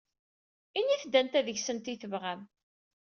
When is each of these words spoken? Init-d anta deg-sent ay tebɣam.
Init-d 0.79 1.13
anta 1.19 1.41
deg-sent 1.47 1.91
ay 1.91 1.97
tebɣam. 1.97 2.41